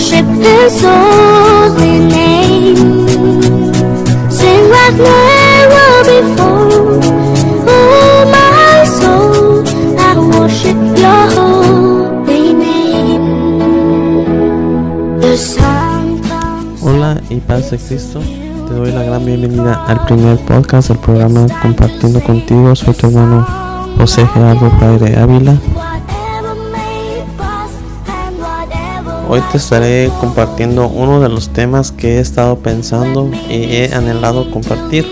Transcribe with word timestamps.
worship 0.00 0.26
His 0.40 0.80
holy 0.82 1.98
name. 1.98 3.06
Sing 4.30 4.70
like 4.70 4.96
never 4.96 5.90
before. 6.08 7.00
Oh, 7.68 8.24
my 8.32 8.84
soul, 8.88 9.62
I 9.98 10.16
worship 10.16 10.78
Your 10.96 11.24
holy 11.36 12.54
name. 12.54 13.28
The 15.20 15.36
sun 15.36 16.22
comes. 16.22 16.82
Hola 16.82 17.20
y 17.28 17.40
paz 17.40 17.70
de 17.70 17.76
Cristo. 17.78 18.20
Te 18.20 18.74
doy 18.74 18.92
la 18.92 19.02
gran 19.02 19.26
bienvenida 19.26 19.84
al 19.86 20.06
primer 20.06 20.38
podcast 20.46 20.88
del 20.88 20.98
programa 20.98 21.46
Compartiendo 21.60 22.20
contigo. 22.22 22.74
Soy 22.74 22.94
tu 22.94 23.08
hermano 23.08 23.46
José 23.98 24.26
Gerardo 24.28 24.70
Padre 24.80 25.18
Ávila. 25.18 25.58
Hoy 29.32 29.40
te 29.52 29.58
estaré 29.58 30.10
compartiendo 30.18 30.88
uno 30.88 31.20
de 31.20 31.28
los 31.28 31.50
temas 31.50 31.92
que 31.92 32.16
he 32.16 32.18
estado 32.18 32.58
pensando 32.58 33.30
y 33.48 33.76
he 33.76 33.94
anhelado 33.94 34.50
compartir. 34.50 35.06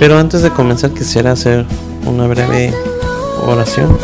Pero 0.00 0.18
antes 0.18 0.42
de 0.42 0.50
comenzar 0.50 0.90
quisiera 0.90 1.30
hacer 1.30 1.66
una 2.04 2.26
breve 2.26 2.74
oración. 3.46 3.96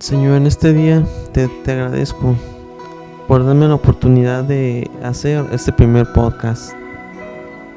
Señor, 0.00 0.38
en 0.38 0.46
este 0.46 0.72
día 0.72 1.04
te, 1.32 1.46
te 1.46 1.72
agradezco 1.72 2.34
por 3.28 3.44
darme 3.44 3.68
la 3.68 3.74
oportunidad 3.74 4.42
de 4.44 4.90
hacer 5.02 5.44
este 5.52 5.74
primer 5.74 6.10
podcast, 6.14 6.72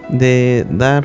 de 0.08 0.66
dar 0.70 1.04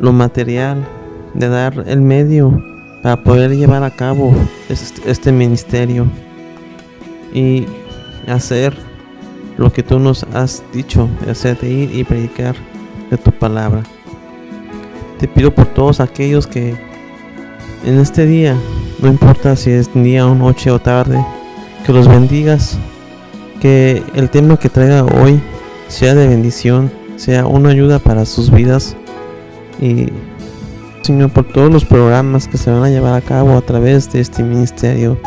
lo 0.00 0.14
material, 0.14 0.88
de 1.34 1.50
dar 1.50 1.84
el 1.86 2.00
medio 2.00 2.58
para 3.02 3.22
poder 3.22 3.54
llevar 3.54 3.82
a 3.84 3.90
cabo 3.90 4.34
este, 4.70 5.10
este 5.10 5.32
ministerio 5.32 6.06
y 7.34 7.66
hacer 8.26 8.74
lo 9.58 9.70
que 9.70 9.82
tú 9.82 9.98
nos 9.98 10.24
has 10.32 10.62
dicho, 10.72 11.10
hacer 11.30 11.58
de 11.60 11.68
ir 11.68 11.94
y 11.94 12.04
predicar 12.04 12.56
de 13.10 13.18
tu 13.18 13.32
palabra. 13.32 13.82
Te 15.18 15.28
pido 15.28 15.54
por 15.54 15.66
todos 15.66 16.00
aquellos 16.00 16.46
que 16.46 16.74
en 17.84 17.98
este 17.98 18.24
día 18.24 18.56
no 18.98 19.08
importa 19.08 19.56
si 19.56 19.70
es 19.70 19.92
día 19.92 20.26
o 20.26 20.34
noche 20.34 20.70
o 20.70 20.78
tarde, 20.78 21.24
que 21.84 21.92
los 21.92 22.08
bendigas, 22.08 22.78
que 23.60 24.02
el 24.14 24.30
tema 24.30 24.58
que 24.58 24.68
traiga 24.68 25.04
hoy 25.04 25.40
sea 25.88 26.14
de 26.14 26.26
bendición, 26.26 26.90
sea 27.16 27.46
una 27.46 27.70
ayuda 27.70 27.98
para 27.98 28.24
sus 28.24 28.50
vidas. 28.50 28.96
Y 29.80 30.08
Señor 31.02 31.30
por 31.30 31.44
todos 31.44 31.70
los 31.70 31.84
programas 31.84 32.48
que 32.48 32.56
se 32.56 32.70
van 32.70 32.84
a 32.84 32.88
llevar 32.88 33.14
a 33.14 33.20
cabo 33.20 33.56
a 33.56 33.60
través 33.60 34.10
de 34.12 34.20
este 34.20 34.42
ministerio, 34.42 35.18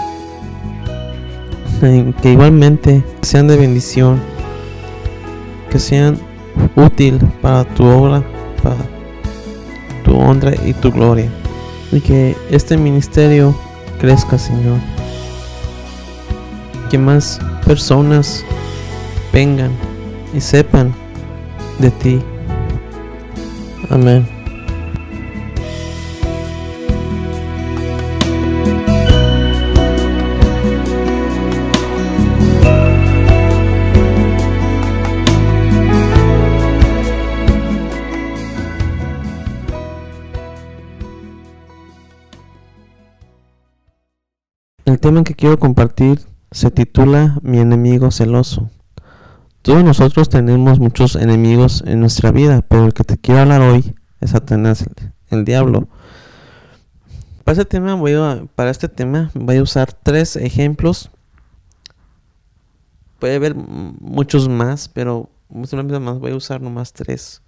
que 2.21 2.31
igualmente 2.31 3.03
sean 3.21 3.47
de 3.47 3.55
bendición, 3.55 4.19
que 5.69 5.79
sean 5.79 6.17
útil 6.75 7.19
para 7.41 7.63
tu 7.63 7.85
obra, 7.85 8.23
para 8.63 8.75
tu 10.03 10.17
honra 10.17 10.53
y 10.65 10.73
tu 10.73 10.91
gloria 10.91 11.29
y 11.91 12.01
que 12.01 12.35
este 12.51 12.77
ministerio 12.77 13.55
crezca, 13.99 14.37
Señor. 14.37 14.77
Que 16.89 16.97
más 16.97 17.39
personas 17.65 18.43
vengan 19.31 19.71
y 20.33 20.41
sepan 20.41 20.93
de 21.79 21.91
ti. 21.91 22.21
Amén. 23.89 24.38
El 44.89 44.99
tema 44.99 45.23
que 45.23 45.35
quiero 45.35 45.59
compartir 45.59 46.19
se 46.49 46.71
titula 46.71 47.37
Mi 47.43 47.59
enemigo 47.59 48.09
celoso. 48.09 48.71
Todos 49.61 49.83
nosotros 49.83 50.29
tenemos 50.29 50.79
muchos 50.79 51.15
enemigos 51.15 51.83
en 51.85 51.99
nuestra 51.99 52.31
vida, 52.31 52.63
pero 52.67 52.85
el 52.85 52.95
que 52.95 53.03
te 53.03 53.15
quiero 53.19 53.41
hablar 53.41 53.61
hoy 53.61 53.93
es 54.19 54.31
Satanás, 54.31 54.81
el, 54.81 55.11
el 55.29 55.45
diablo. 55.45 55.87
Para 57.43 57.59
este 57.61 57.65
tema 57.65 57.93
voy 57.93 58.13
a, 58.13 58.45
para 58.55 58.71
este 58.71 58.89
tema 58.89 59.29
voy 59.35 59.57
a 59.57 59.61
usar 59.61 59.93
tres 59.93 60.35
ejemplos. 60.35 61.11
Puede 63.19 63.35
haber 63.35 63.53
muchos 63.53 64.49
más, 64.49 64.89
pero 64.89 65.29
más 65.51 66.17
voy 66.17 66.31
a 66.31 66.35
usar 66.35 66.61
nomás 66.61 66.93
tres. 66.93 67.43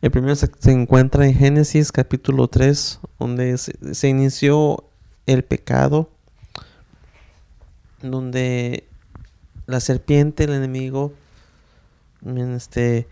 El 0.00 0.10
primero 0.10 0.34
se, 0.34 0.50
se 0.58 0.72
encuentra 0.72 1.26
en 1.26 1.34
Génesis 1.34 1.92
capítulo 1.92 2.48
3, 2.48 3.00
donde 3.18 3.58
se 3.58 4.08
inició 4.08 4.84
el 5.26 5.44
pecado 5.44 6.08
donde 8.02 8.88
la 9.66 9.80
serpiente, 9.80 10.44
el 10.44 10.54
enemigo, 10.54 11.12
en 12.24 12.54
este 12.54 13.08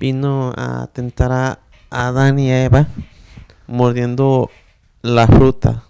vino 0.00 0.52
a 0.56 0.88
tentar 0.92 1.32
a 1.32 1.60
Adán 1.90 2.38
y 2.38 2.50
a 2.50 2.64
Eva 2.64 2.88
mordiendo 3.66 4.50
la 5.02 5.26
fruta. 5.26 5.84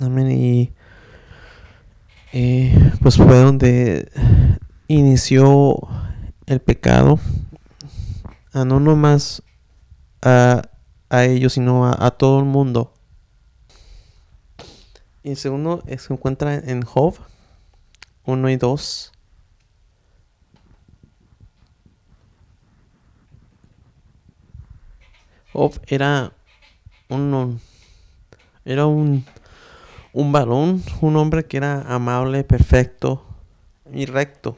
Amén. 0.00 0.30
Y 0.30 0.72
eh, 2.32 2.92
pues 3.00 3.16
fue 3.16 3.38
donde 3.38 4.10
inició 4.88 5.78
el 6.46 6.60
pecado. 6.60 7.18
A 8.52 8.64
no 8.64 8.80
nomás 8.80 9.42
a 10.22 10.62
a 11.08 11.24
ellos, 11.24 11.54
sino 11.54 11.86
a, 11.86 12.10
todo 12.12 12.38
el 12.40 12.44
mundo. 12.44 12.92
Y 15.22 15.30
el 15.30 15.36
segundo 15.36 15.82
eh, 15.86 15.98
se 15.98 16.12
encuentra 16.12 16.54
en 16.54 16.82
Job 16.82 17.16
1 18.26 18.50
y 18.50 18.56
2. 18.56 19.12
Job 25.52 25.80
era 25.86 26.32
un 27.08 27.60
era 28.64 28.86
un 28.86 29.24
un 30.12 30.32
varón, 30.32 30.82
un 31.00 31.16
hombre 31.16 31.44
que 31.44 31.56
era 31.56 31.82
amable, 31.82 32.44
perfecto 32.44 33.24
y 33.92 34.06
recto. 34.06 34.56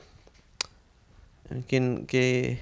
Quien 1.67 2.07
que 2.07 2.61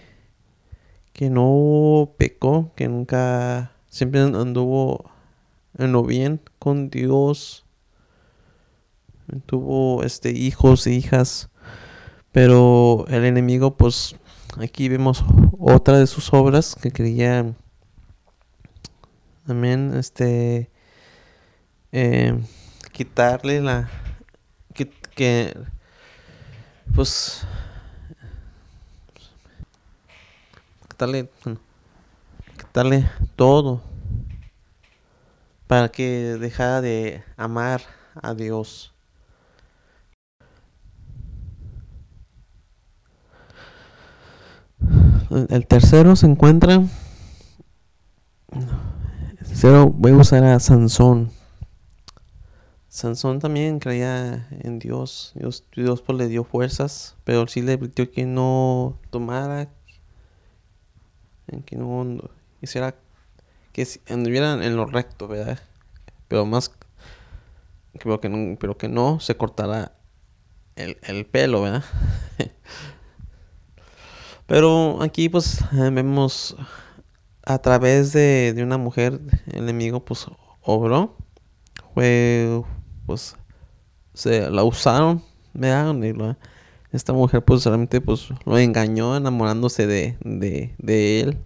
que 1.12 1.30
no 1.30 2.10
pecó, 2.18 2.72
que 2.74 2.88
nunca 2.88 3.73
siempre 3.94 4.22
anduvo 4.22 5.08
en 5.78 5.92
lo 5.92 6.02
bien 6.02 6.40
con 6.58 6.90
Dios. 6.90 7.64
Tuvo 9.46 10.02
este 10.02 10.32
hijos 10.32 10.84
e 10.88 10.94
hijas. 10.94 11.48
Pero 12.32 13.06
el 13.06 13.24
enemigo, 13.24 13.76
pues, 13.76 14.16
aquí 14.58 14.88
vemos 14.88 15.24
otra 15.56 15.98
de 16.00 16.08
sus 16.08 16.32
obras 16.32 16.74
que 16.74 16.90
quería. 16.90 17.54
Amén. 19.46 19.92
Este. 19.94 20.70
eh, 21.92 22.36
quitarle 22.90 23.60
la. 23.60 23.88
Que, 24.74 24.90
que. 25.14 25.56
Pues. 26.96 27.46
Quitarle. 30.88 31.30
bueno, 31.44 31.60
quitarle 32.74 33.08
todo 33.36 33.82
para 35.68 35.90
que 35.90 36.38
dejara 36.40 36.80
de 36.80 37.22
amar 37.36 37.82
a 38.20 38.34
Dios. 38.34 38.92
El 45.30 45.46
el 45.50 45.66
tercero 45.68 46.16
se 46.16 46.26
encuentra. 46.26 46.82
El 48.50 49.46
tercero 49.46 49.86
voy 49.86 50.10
a 50.10 50.16
usar 50.16 50.42
a 50.42 50.58
Sansón. 50.58 51.30
Sansón 52.88 53.38
también 53.38 53.78
creía 53.78 54.48
en 54.50 54.80
Dios. 54.80 55.30
Dios, 55.36 55.62
Dios 55.76 56.02
pues 56.02 56.18
le 56.18 56.26
dio 56.26 56.42
fuerzas, 56.42 57.14
pero 57.22 57.46
sí 57.46 57.62
le 57.62 57.74
advirtió 57.74 58.10
que 58.10 58.26
no 58.26 58.98
tomara, 59.10 59.68
en 61.46 61.62
que 61.62 61.76
no 61.76 62.18
quisiera 62.64 62.94
que 63.72 63.86
anduvieran 64.08 64.62
en 64.62 64.74
lo 64.76 64.86
recto, 64.86 65.28
¿verdad? 65.28 65.58
Pero 66.28 66.46
más, 66.46 66.72
pero 68.02 68.20
que 68.20 68.30
no, 68.30 68.56
pero 68.58 68.78
que 68.78 68.88
no 68.88 69.20
se 69.20 69.36
cortara 69.36 69.92
el, 70.76 70.96
el 71.02 71.26
pelo, 71.26 71.60
¿verdad? 71.60 71.84
pero 74.46 75.02
aquí 75.02 75.28
pues 75.28 75.62
vemos 75.72 76.56
a 77.44 77.58
través 77.58 78.14
de, 78.14 78.54
de 78.54 78.62
una 78.62 78.78
mujer, 78.78 79.20
el 79.52 79.64
enemigo 79.64 80.04
pues 80.04 80.26
obró, 80.62 81.18
fue 81.92 82.62
pues 83.04 83.36
se 84.14 84.50
la 84.50 84.64
usaron, 84.64 85.22
¿verdad? 85.52 86.38
esta 86.92 87.12
mujer 87.12 87.44
pues 87.44 87.64
realmente 87.66 88.00
pues 88.00 88.28
lo 88.46 88.56
engañó 88.56 89.16
enamorándose 89.16 89.86
de, 89.86 90.16
de, 90.22 90.74
de 90.78 91.20
él. 91.20 91.38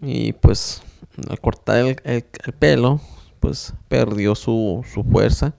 Y 0.00 0.32
pues 0.32 0.82
al 1.28 1.40
cortar 1.40 1.78
el, 1.78 1.96
el, 2.04 2.52
pelo, 2.58 3.00
pues 3.40 3.74
perdió 3.88 4.34
su, 4.34 4.84
su, 4.92 5.02
fuerza. 5.04 5.54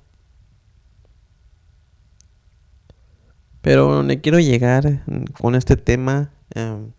Pero 3.62 3.94
donde 3.94 4.22
quiero 4.22 4.40
llegar 4.40 5.04
con 5.34 5.56
este 5.56 5.76
tema 5.76 6.32
um, 6.56 6.92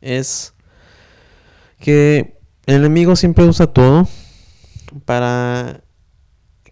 es 0.00 0.54
que 1.78 2.38
el 2.66 2.76
enemigo 2.76 3.16
siempre 3.16 3.44
usa 3.44 3.66
todo 3.66 4.08
para 5.04 5.82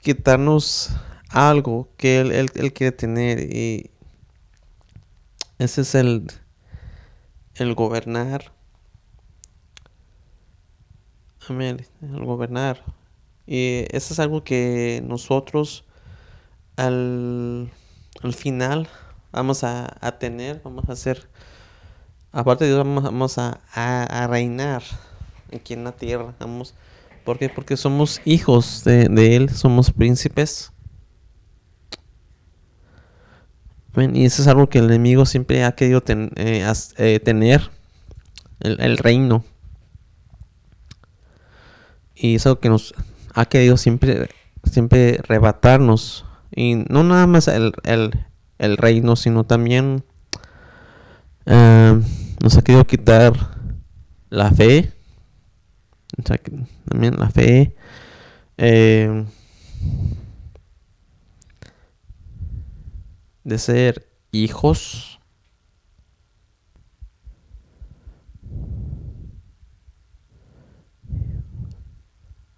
quitarnos 0.01 0.91
algo 1.29 1.89
que 1.97 2.21
él, 2.21 2.33
él, 2.33 2.73
quiere 2.73 2.93
tener 2.93 3.41
y 3.41 3.91
ese 5.59 5.83
es 5.83 5.95
el, 5.95 6.27
el 7.55 7.75
gobernar. 7.75 8.53
Amén, 11.51 11.85
el 12.01 12.25
gobernar. 12.25 12.85
Y 13.45 13.85
eso 13.91 14.15
es 14.15 14.21
algo 14.21 14.45
que 14.45 15.03
nosotros 15.05 15.85
al, 16.77 17.69
al 18.23 18.35
final 18.35 18.87
vamos 19.33 19.65
a, 19.65 19.97
a, 20.01 20.19
tener, 20.21 20.61
vamos 20.63 20.89
a 20.89 20.93
hacer, 20.93 21.29
aparte 22.31 22.67
de 22.67 22.71
Dios, 22.71 22.79
vamos, 22.87 23.03
vamos 23.03 23.39
a, 23.39 23.61
a, 23.75 24.29
reinar 24.29 24.85
aquí 25.53 25.75
en 25.75 25.83
la 25.83 25.91
tierra. 25.91 26.37
Vamos, 26.39 26.75
¿Por 27.25 27.37
qué? 27.37 27.49
Porque 27.49 27.77
somos 27.77 28.21
hijos 28.25 28.85
de, 28.85 29.09
de 29.09 29.35
Él, 29.35 29.51
somos 29.51 29.91
príncipes. 29.91 30.71
Y 33.97 34.25
eso 34.25 34.43
es 34.43 34.47
algo 34.47 34.69
que 34.69 34.79
el 34.79 34.85
enemigo 34.85 35.27
siempre 35.27 35.65
ha 35.65 35.73
querido 35.73 36.01
eh, 36.07 36.73
eh, 36.97 37.19
tener, 37.19 37.71
el, 38.61 38.99
reino. 38.99 39.45
Y 42.23 42.35
es 42.35 42.45
algo 42.47 42.61
que 42.61 42.69
nos 42.69 42.95
ha 43.35 43.47
querido 43.47 43.79
siempre, 43.79 44.29
siempre 44.65 45.21
rebatarnos. 45.27 46.27
Y 46.55 46.75
no 46.75 47.03
nada 47.03 47.27
más 47.27 47.49
el, 47.49 47.73
reino, 48.59 49.17
sino 49.17 49.45
también 49.45 50.05
eh, 51.47 52.01
nos 52.43 52.57
ha 52.59 52.63
querido 52.63 52.87
quitar 52.87 53.33
la 54.29 54.51
fe. 54.51 54.93
también 56.85 57.19
la 57.19 57.31
fe. 57.31 57.75
Eh, 58.59 59.25
de 63.45 63.59
ser 63.59 64.07
hijos 64.31 65.20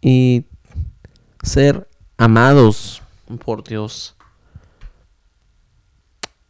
y 0.03 0.45
ser 1.43 1.89
amados 2.19 3.03
por 3.43 3.65
Dios. 3.65 4.15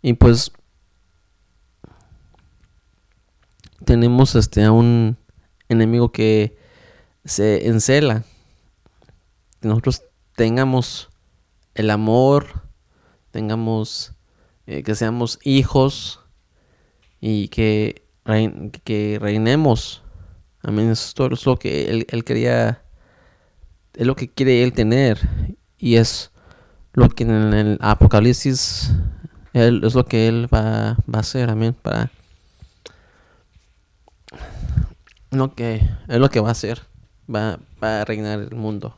Y 0.03 0.15
pues 0.15 0.51
tenemos 3.85 4.35
este 4.35 4.65
a 4.65 4.73
un 4.73 5.17
enemigo 5.69 6.11
que 6.11 6.57
se 7.25 7.69
encela. 7.69 8.25
Que 9.61 9.69
nosotros 9.69 10.03
tengamos 10.35 11.11
el 11.75 11.91
amor, 11.91 12.63
tengamos 13.31 14.15
eh, 14.67 14.83
que 14.83 14.95
seamos 14.95 15.39
hijos 15.43 16.21
y 17.21 17.49
que, 17.49 18.07
que 18.85 19.19
reinemos. 19.21 20.03
Amén. 20.63 20.91
Esto 20.91 21.27
es 21.33 21.47
lo 21.47 21.57
que 21.57 22.07
él, 22.09 22.25
quería, 22.25 22.85
es 23.95 24.07
lo 24.07 24.17
que 24.17 24.29
quiere 24.29 24.63
él 24.63 24.73
tener. 24.73 25.19
Y 25.79 25.97
es 25.97 26.31
lo 26.93 27.09
que 27.09 27.25
en 27.25 27.53
el 27.53 27.79
Apocalipsis 27.81 28.93
es 29.53 29.95
lo 29.95 30.05
que 30.05 30.29
él 30.29 30.49
va, 30.53 30.97
va 31.13 31.19
a 31.19 31.21
hacer. 31.21 31.51
Amén. 31.51 31.75
Para 31.81 32.11
lo 35.31 35.55
que 35.55 35.89
es 36.09 36.19
lo 36.19 36.31
que 36.31 36.41
va 36.41 36.49
a 36.49 36.53
hacer. 36.53 36.83
Va, 37.35 37.59
a 37.81 38.05
reinar 38.05 38.41
el 38.41 38.55
mundo. 38.55 38.97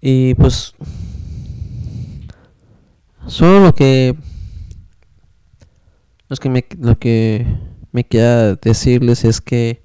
Y 0.00 0.34
pues 0.34 0.74
Solo 3.26 3.60
lo 3.60 3.74
que 3.74 4.16
lo 6.28 6.36
que 6.36 6.48
me, 6.48 6.66
lo 6.78 6.98
que 6.98 7.46
me 7.92 8.04
queda 8.04 8.56
decirles 8.56 9.24
es 9.24 9.40
que 9.40 9.82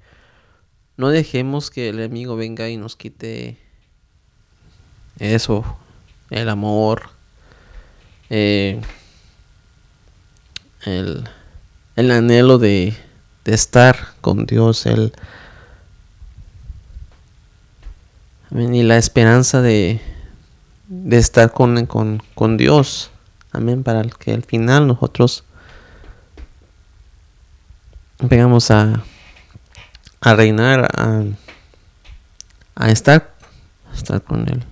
no 0.96 1.08
dejemos 1.10 1.70
que 1.70 1.88
el 1.88 1.98
enemigo 1.98 2.36
venga 2.36 2.68
y 2.68 2.76
nos 2.76 2.96
quite 2.96 3.58
eso, 5.18 5.64
el 6.30 6.48
amor, 6.48 7.10
eh, 8.28 8.80
el, 10.84 11.28
el, 11.96 12.10
anhelo 12.10 12.58
de, 12.58 12.94
de, 13.44 13.54
estar 13.54 13.96
con 14.20 14.46
Dios, 14.46 14.86
el, 14.86 15.12
y 18.50 18.82
la 18.82 18.98
esperanza 18.98 19.62
de, 19.62 20.00
de 20.88 21.16
estar 21.16 21.52
con, 21.52 21.86
con, 21.86 22.22
con 22.34 22.56
Dios. 22.56 23.10
Amén. 23.52 23.82
Para 23.82 24.02
que 24.02 24.32
al 24.32 24.42
final 24.44 24.86
nosotros 24.86 25.44
vengamos 28.18 28.70
a, 28.70 29.02
a 30.26 30.34
reinar, 30.34 30.88
a, 30.96 31.22
a 32.74 32.90
estar, 32.90 33.34
estar 33.94 34.22
con 34.22 34.48
Él. 34.48 34.64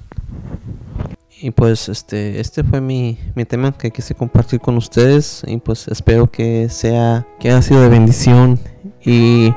Y 1.40 1.50
pues 1.50 1.88
este, 1.88 2.40
este 2.40 2.64
fue 2.64 2.80
mi, 2.80 3.18
mi 3.34 3.44
tema 3.44 3.72
que 3.72 3.90
quise 3.90 4.14
compartir 4.14 4.60
con 4.60 4.76
ustedes. 4.76 5.42
Y 5.46 5.58
pues 5.58 5.88
espero 5.88 6.30
que 6.30 6.68
sea, 6.70 7.26
que 7.38 7.48
haya 7.48 7.62
sido 7.62 7.82
de 7.82 7.88
bendición. 7.88 8.58
Y 9.04 9.52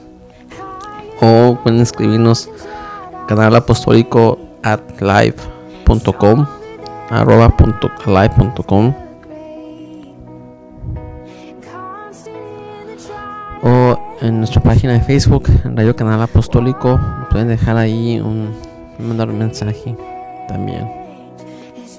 o 1.21 1.57
pueden 1.63 1.81
escribirnos 1.81 2.49
canal 3.27 3.55
apostólico 3.55 4.37
at 4.63 4.79
live.com 5.01 6.45
arroba 7.09 7.49
punto 7.55 7.89
live.com 8.05 8.93
o 13.63 13.99
en 14.21 14.37
nuestra 14.39 14.61
página 14.61 14.93
de 14.93 15.01
Facebook, 15.01 15.49
Radio 15.63 15.95
Canal 15.95 16.21
Apostólico, 16.21 16.99
pueden 17.31 17.47
dejar 17.47 17.77
ahí 17.77 18.19
un 18.19 18.53
mandar 18.99 19.29
un 19.29 19.39
mensaje 19.39 19.95
también. 20.47 20.89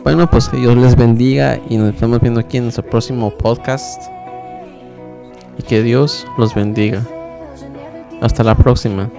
Bueno, 0.03 0.31
pues 0.31 0.49
que 0.49 0.57
Dios 0.57 0.77
les 0.77 0.97
bendiga 0.97 1.59
y 1.69 1.77
nos 1.77 1.93
estamos 1.93 2.21
viendo 2.21 2.41
aquí 2.41 2.59
en 2.59 2.65
nuestro 2.65 2.85
próximo 2.85 3.31
podcast. 3.31 4.16
Y 5.59 5.63
que 5.63 5.83
Dios 5.83 6.27
los 6.39 6.55
bendiga. 6.55 7.03
Hasta 8.21 8.43
la 8.45 8.55
próxima. 8.55 9.11